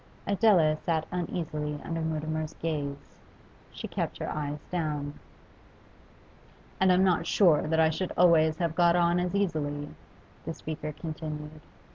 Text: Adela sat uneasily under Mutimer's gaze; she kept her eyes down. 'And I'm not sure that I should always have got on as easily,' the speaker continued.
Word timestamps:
Adela 0.25 0.75
sat 0.77 1.05
uneasily 1.11 1.79
under 1.83 2.01
Mutimer's 2.01 2.55
gaze; 2.55 3.19
she 3.71 3.87
kept 3.87 4.17
her 4.17 4.27
eyes 4.31 4.65
down. 4.71 5.13
'And 6.79 6.91
I'm 6.91 7.03
not 7.03 7.27
sure 7.27 7.67
that 7.67 7.79
I 7.79 7.91
should 7.91 8.11
always 8.17 8.57
have 8.57 8.73
got 8.73 8.95
on 8.95 9.19
as 9.19 9.35
easily,' 9.35 9.93
the 10.43 10.55
speaker 10.55 10.91
continued. 10.91 11.61